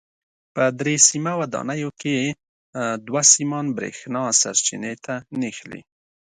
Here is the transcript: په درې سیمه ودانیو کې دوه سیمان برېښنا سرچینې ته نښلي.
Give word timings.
په 0.53 0.63
درې 0.79 0.95
سیمه 1.09 1.33
ودانیو 1.41 1.89
کې 2.01 2.15
دوه 3.07 3.21
سیمان 3.33 3.65
برېښنا 3.77 4.23
سرچینې 4.41 4.93
ته 5.05 5.13
نښلي. 5.39 5.81